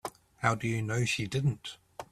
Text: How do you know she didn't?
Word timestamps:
How 0.37 0.55
do 0.55 0.67
you 0.67 0.81
know 0.81 1.05
she 1.05 1.27
didn't? 1.27 1.77